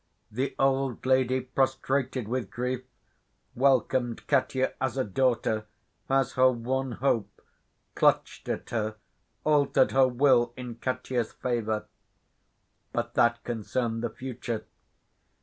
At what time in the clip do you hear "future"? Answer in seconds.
14.09-14.65